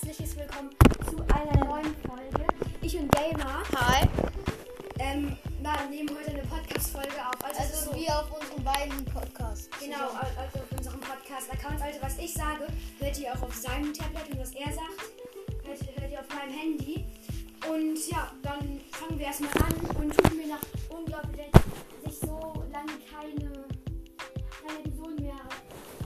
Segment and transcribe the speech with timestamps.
[0.00, 0.70] herzliches Willkommen
[1.10, 2.46] zu einer neuen Folge.
[2.82, 4.06] Ich und Gamer Hi.
[5.00, 7.44] ähm, na, nehmen heute eine Podcast-Folge auf.
[7.44, 9.68] Also, Also so, wie auf unserem beiden Podcast.
[9.80, 11.82] genau, al- also auf unserem Podcast-Account.
[11.82, 12.66] Also was ich sage,
[13.00, 15.02] hört ihr auch auf seinem Tablet und was er sagt,
[15.64, 17.04] hört, hört ihr auf meinem Handy.
[17.68, 22.64] Und ja, dann fangen wir erstmal an und tun mir nach unglaublich, dass ich so
[22.70, 23.50] lange keine,
[24.62, 25.34] keine Episoden mehr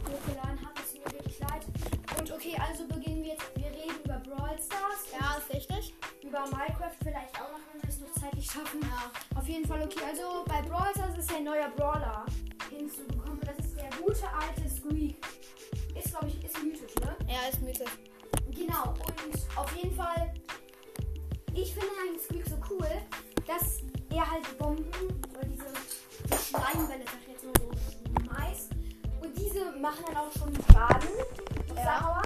[0.09, 0.81] hochgeladen habe.
[0.81, 1.63] Es tut mir wirklich leid.
[2.19, 3.43] Und okay, also beginnen wir jetzt.
[4.35, 5.13] Brawl Stars.
[5.13, 5.95] Ja, ist richtig.
[6.23, 8.81] über Minecraft vielleicht auch noch, wenn wir es noch zeitlich schaffen.
[9.37, 10.01] Auf jeden Fall okay.
[10.09, 12.25] Also bei Brawl Stars ist ein neuer Brawler
[12.71, 13.41] hinzugekommen.
[13.41, 15.17] Das ist der gute alte Squeak.
[15.95, 17.17] Ist, glaube ich, ist mythisch, ne?
[17.29, 17.91] Ja, ist mythisch.
[18.51, 18.95] Genau.
[18.95, 20.33] Und auf jeden Fall,
[21.53, 22.89] ich finde eigentlich Squeak so cool,
[23.47, 24.85] dass er halt die Bomben
[25.31, 25.67] oder diese,
[26.25, 27.71] diese Schleimbälle, sag ich jetzt mal so,
[28.25, 28.71] schmeißt.
[29.21, 31.09] Und diese machen dann auch schon Schaden.
[31.77, 32.01] Ja.
[32.01, 32.23] Power.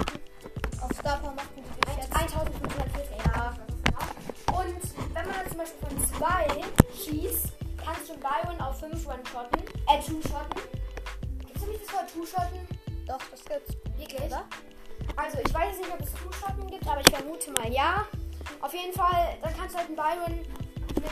[0.86, 2.14] Auf Star Power macht man die bis jetzt.
[2.14, 3.54] 1540, ja.
[4.56, 6.46] Und wenn man dann zum Beispiel von zwei
[6.94, 7.48] schießt,
[7.84, 10.62] kannst du Byron auf 5 one-shotten, äh, two-shotten.
[11.40, 12.68] Gibt es nicht das Wort two-shotten?
[13.08, 13.74] Doch, das gibt's.
[13.98, 14.22] Wirklich?
[14.22, 14.44] Oder?
[15.16, 18.06] Also, ich weiß nicht, ob es two-shotten gibt, aber ich vermute mal ja.
[18.60, 20.38] Auf jeden Fall, dann kannst du halt einen Byron
[21.02, 21.10] mit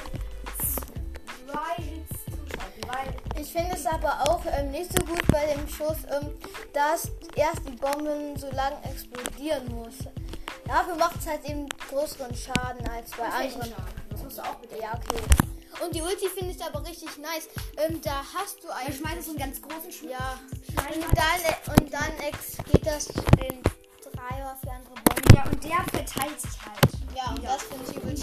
[1.51, 5.99] zwei Hits two-shotten, Ich finde es aber auch ähm, nicht so gut bei dem Schuss,
[6.13, 6.31] ähm,
[6.75, 9.95] dass erst die Bomben so lang explodieren muss.
[10.67, 13.85] Dafür macht es halt eben größeren Schaden als bei welchen anderen.
[14.11, 14.83] Das musst du auch bedenken.
[14.83, 15.23] Ja, okay.
[15.85, 17.49] Und die Ulti finde ich aber richtig nice.
[17.77, 18.93] Ähm, da hast du einen.
[18.93, 20.13] schmeißt so einen ganz großen Schmied.
[20.13, 20.39] Ja.
[20.77, 23.63] Und dann, und dann ex geht das in
[24.13, 25.35] drei oder vier andere Bomben.
[25.35, 27.17] Ja, und der verteilt sich halt.
[27.17, 27.53] Ja, und wieder.
[27.53, 28.17] das finde ich übel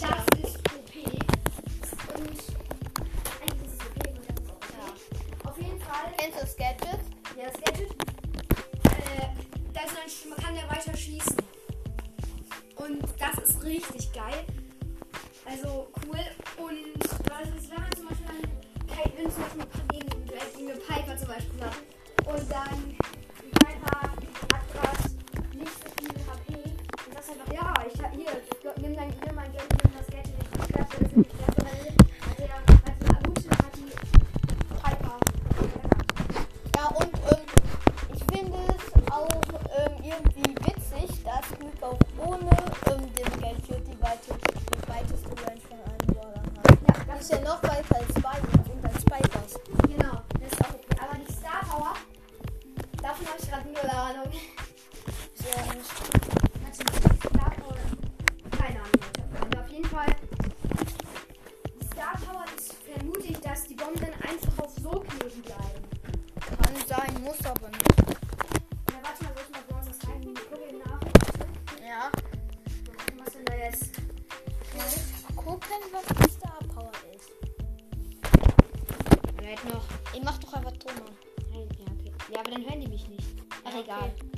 [83.91, 84.11] Ja, okay.
[84.15, 84.31] egal.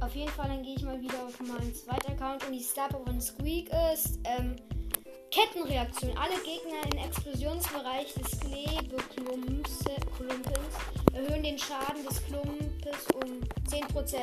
[0.00, 2.88] Auf jeden Fall, dann gehe ich mal wieder auf meinen zweiten Account und die Star
[2.90, 4.56] von Squeak ist ähm,
[5.30, 6.16] Kettenreaktion.
[6.16, 9.84] Alle Gegner im Explosionsbereich des Klebeklumpens
[10.16, 10.58] Klumpens
[11.12, 14.16] erhöhen den Schaden des Klumpes um 10%.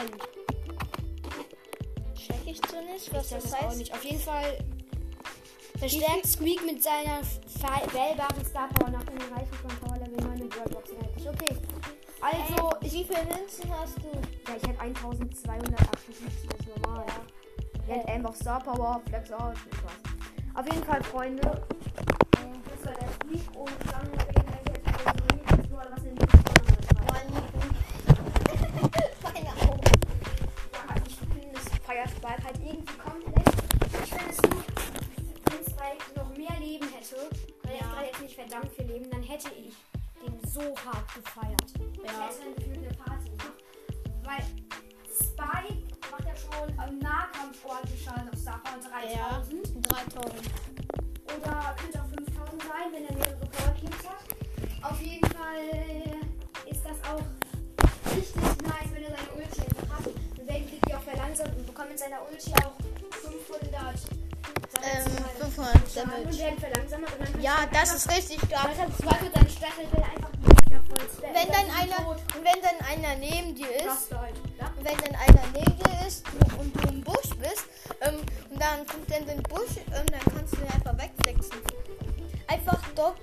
[2.15, 3.77] Check ich so nicht, was weiß das es auch heißt.
[3.79, 3.93] nicht.
[3.93, 4.57] Auf jeden Fall
[5.77, 7.21] verstärkt Squeak mit seiner
[7.91, 10.91] wählbaren Star Power nach dem Erreichen von Power Level 9 in Brawl Box
[12.23, 12.59] erhältlich.
[12.59, 12.75] Okay.
[12.83, 14.09] Also, Wie viele Münzen hast du?
[14.47, 16.15] Ja, ich habe 1278,
[16.49, 17.05] das ist normal.
[17.87, 19.91] Ja, ja einfach Star Power, Flex out, viel Spaß.
[20.55, 21.41] Auf jeden Fall, Freunde.
[21.41, 26.15] Das war der Squeak und dann so Lieblingsbrawler, was in.
[29.33, 29.81] Meine Augen.
[30.73, 33.55] Ja, ich finde das Spike halt irgendwie komplett.
[34.03, 34.65] Ich finde es gut,
[35.45, 37.17] wenn Spike noch mehr Leben hätte,
[37.63, 37.95] weil Ja.
[37.97, 39.75] hat jetzt nicht verdammt viel Leben, dann hätte ich
[40.23, 41.82] den so hart gefeiert.
[42.03, 42.29] Ich Ja.
[42.39, 43.31] dann gefühlt eine Party.
[44.23, 44.43] Weil
[45.07, 49.67] Spike macht ja schon am Nahkampf ordentlich Schaden auf Power 3000.
[49.87, 50.51] 3000.
[51.25, 54.91] Oder könnte auch 5000 sein, wenn er mehrere Cubes hat.
[54.91, 55.63] Auf jeden Fall
[56.69, 57.23] ist das auch
[58.15, 58.35] richtig
[58.67, 60.05] nice, wenn er seine Ulti einfach hat.
[60.37, 62.73] Deswegen kriegt er auch verlangsamt und bekommt mit seiner Ulti auch
[63.23, 63.95] 500
[64.83, 66.37] Ähm, Schaden 500 und Damage.
[66.39, 67.03] werden verlangsamt.
[67.03, 68.63] Und dann Ja, das ist richtig stark.
[68.65, 71.33] Dann kannst du deinem Stachelbell einfach die Gegner voll spammen.
[72.53, 76.23] Wenn dann einer neben dir ist, wenn dann einer neben dir ist
[76.59, 77.65] und du im Busch bist,
[78.01, 78.19] ähm,
[78.49, 81.57] und dann kommt in den Busch, ähm, dann kannst du ihn einfach wegflexen.
[82.47, 83.17] Einfach dort,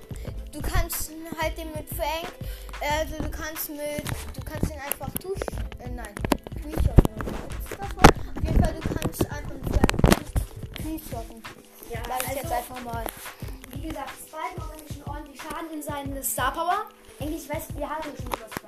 [0.51, 1.11] du kannst
[1.41, 2.33] halt den mit Frank,
[2.81, 4.03] äh, also du kannst mit,
[4.35, 5.41] du kannst ihn einfach tusch,
[5.79, 6.13] äh, nein,
[7.77, 8.13] was Wort?
[8.37, 11.43] Auf jeden Fall, du kannst einfach mit Peace zocken.
[11.89, 13.03] Ja, Sag ich jetzt einfach mal.
[13.71, 16.85] wie gesagt, Spike macht schon ordentlich Schaden in seine Star Power.
[17.19, 18.60] Eigentlich, ich weiß, wir haben schon geredet.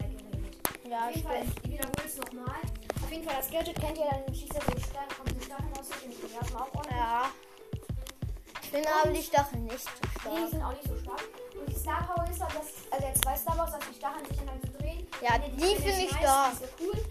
[0.89, 2.61] Ja, Auf jeden Fall, ich wiederhole es nochmal.
[3.03, 5.61] Auf jeden Fall, das Gadget kennt ihr, dann schießt er so stark, kommt so stark
[5.79, 6.97] aus sich und die haben auch ordentlich.
[6.97, 7.31] Ja.
[8.61, 10.49] Ich finde aber die Stacheln nicht so Nee, die stark.
[10.49, 11.23] sind auch nicht so stark.
[11.59, 14.25] Und die Star Power ist halt, dass, also der zwei Star Powers, dass die Stacheln
[14.25, 15.07] sich dann zu drehen.
[15.21, 16.53] Ja, die wenn finde ich stark.
[16.53, 17.03] ist so cool.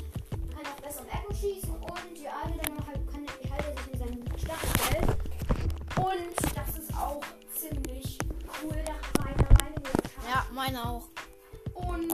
[0.54, 3.50] Man kann auch besser um Echo schießen und die eine dann noch halt, kann die
[3.50, 5.08] halte sich in seinen Stachelfeld.
[5.96, 7.20] Und das ist auch
[7.56, 8.18] ziemlich
[8.62, 10.28] cool, da meiner Meinung nach.
[10.28, 11.04] Ja, meine auch.
[11.74, 12.12] Und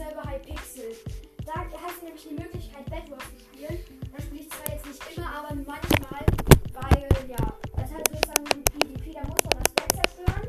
[0.00, 0.96] Server Hypixel.
[1.44, 3.84] Da hast du nämlich die Möglichkeit, Bedwars zu spielen.
[4.10, 6.24] Da spiele ich zwar jetzt nicht immer, aber manchmal,
[6.72, 7.44] weil, ja,
[7.76, 10.48] das hat sozusagen ein PvP, da muss man das Bett zerstören.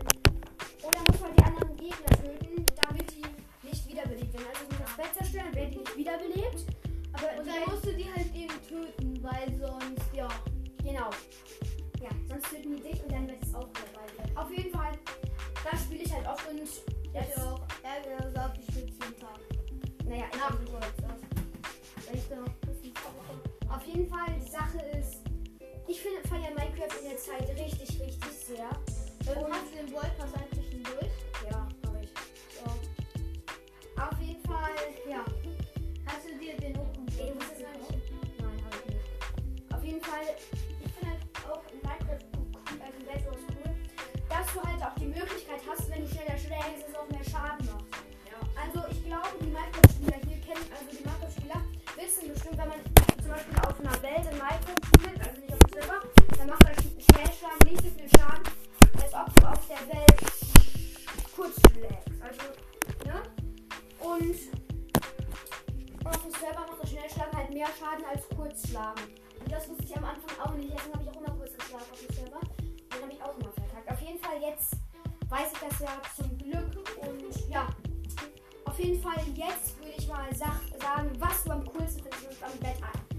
[0.82, 4.48] Dann muss man die anderen Gegner töten, damit die nicht wiederbelebt werden.
[4.48, 6.66] Also, wenn das Bett zerstören, werden die nicht wiederbelebt.
[7.12, 10.30] Aber Und die dann musst du die halt eben töten, weil sonst, ja.
[10.82, 11.10] Genau.
[12.00, 14.38] Ja, sonst töten die dich und dann wird es auch bald.
[14.38, 14.71] Auf jeden
[25.92, 28.70] ich finde feiere Minecraft in der Zeit richtig, richtig sehr.
[29.28, 31.12] Ähm, Und- hast du den World Pass eigentlich schon durch?
[31.52, 32.10] Ja, habe ich.
[32.64, 34.06] Ja.
[34.08, 34.76] Auf jeden Fall,
[35.10, 35.26] ja.
[36.06, 38.40] Hast du dir den Open Ey, du musst nicht.
[38.40, 39.74] Nein, habe ich nicht.
[39.74, 40.26] Auf jeden Fall,
[64.40, 69.04] Und auf dem Server macht der Schnellschlag halt mehr Schaden als Kurzschlagen.
[69.40, 70.74] Und das wusste ich am Anfang auch nicht.
[70.74, 72.40] Deswegen habe ich auch immer kurz geschlagen auf dem Server.
[72.40, 73.92] Und dann habe ich auch immer verkackt.
[73.92, 74.76] Auf jeden Fall jetzt
[75.30, 76.88] weiß ich das ja zum Glück.
[77.02, 77.68] Und ja,
[78.66, 82.58] auf jeden Fall jetzt würde ich mal sag, sagen, was du am coolsten findest am
[82.60, 83.11] Bett ein.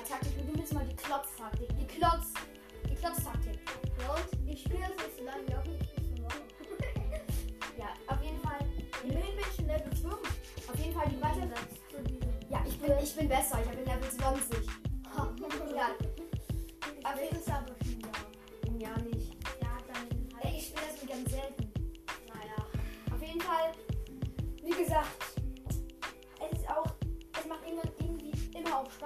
[0.00, 1.68] Die Butterfly-Taktik und du nimmst mal die Klotz-Taktik.
[1.78, 2.32] Die Klotz.
[2.88, 3.58] Die Klotz-Taktik.
[4.00, 5.90] Ja, und ich spiele das nicht so lange, ja, ich.
[7.78, 8.58] Ja, auf jeden Fall.
[9.04, 10.14] Immerhin bin ich schon Level 5.
[10.68, 11.16] Auf jeden Fall die
[12.04, 12.28] diese.
[12.48, 13.58] Ja, ich bin, ich bin besser.
[13.60, 14.66] Ich habe Level 20.
[15.74, 15.88] Ja,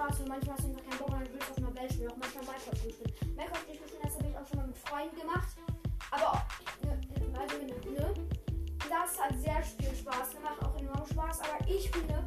[0.05, 2.11] Spaß und manchmal hast du einfach keinen Bock, dann willst du auf einer Welt spielen,
[2.11, 3.37] auch manchmal Minecraft durchspielen.
[3.37, 5.51] Minecraft durchspielen, das habe ich auch schon mal mit Freunden gemacht,
[6.11, 6.45] aber auch,
[6.85, 6.93] ne,
[7.41, 8.15] also, ne,
[8.85, 12.21] das hat sehr viel Spaß gemacht, auch enorm Spaß, aber ich finde,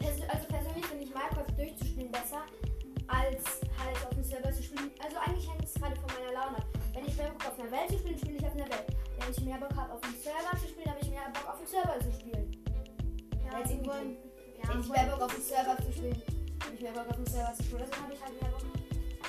[0.00, 2.48] also persönlich finde ich Minecraft durchzuspielen besser,
[3.08, 4.90] als halt auf dem Server zu spielen.
[5.04, 6.66] Also eigentlich hängt es gerade von meiner Laune ab.
[6.94, 8.86] Wenn ich mehr Bock auf einer Welt zu spielen, spiele ich auf einer Welt.
[9.18, 11.58] Wenn ich mehr Bock habe, auf dem Server zu spielen, habe ich mehr Bock auf
[11.58, 12.56] dem Server zu spielen.
[13.44, 14.16] Ja, Jetzt irgendwie wollen.
[14.62, 16.22] Ja, Wenn ich mehr Bock auf dem Server zu spielen,
[16.74, 17.82] ich mehr Bock auf dem Server zu spielen.
[17.84, 18.64] Deswegen habe ich halt mehr Bock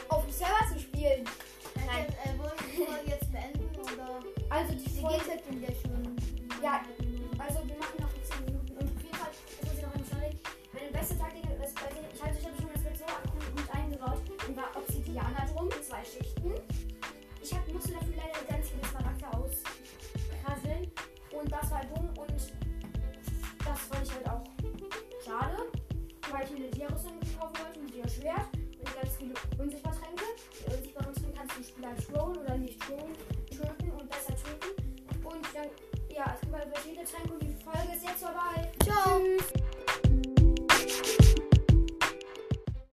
[0.10, 1.26] auf dem Server zu spielen.
[1.76, 2.06] Nein.
[2.24, 4.20] Äh, wollen wir die Folge jetzt beenden oder?
[4.50, 6.16] Also die Folge, geht halt ja schon.
[6.62, 6.82] Ja.
[7.40, 10.40] also wir machen noch 10 Minuten und auf jeden Fall, das muss ich noch sagen,
[10.74, 13.68] meine beste Taktik ist, also ich habe ich hab schon das Bild so cool gut
[13.74, 16.54] eingebaut und war Obsidianer drum, zwei Schichten.
[17.42, 20.92] Ich hab, musste dafür leider ganz viele Charakter ausprasseln
[21.32, 24.44] und das war dumm und das fand ich halt auch
[25.26, 25.58] schade,
[26.30, 27.21] weil ich eine Dia-Rüstung
[29.22, 30.24] viele Unsichtbar-Tränke.
[30.60, 33.14] Die unsichtbaren Tränke kannst du Spieler throwen oder nicht throwen,
[33.50, 34.82] töten und besser töten.
[35.24, 35.70] Und dann,
[36.10, 38.72] ja, es gibt halt verschiedene Tränke und die Folge ist jetzt vorbei.